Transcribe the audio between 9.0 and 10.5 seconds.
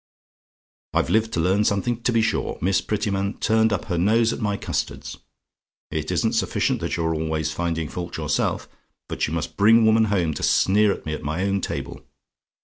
but you must bring women home to